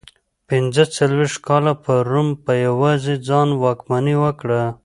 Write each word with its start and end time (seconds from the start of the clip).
پنځه 0.49 0.83
څلوېښت 0.97 1.37
کاله 1.47 1.73
پر 1.83 1.99
روم 2.11 2.29
په 2.43 2.51
یوازې 2.67 3.15
ځان 3.27 3.49
واکمني 3.63 4.15
وکړه. 4.23 4.61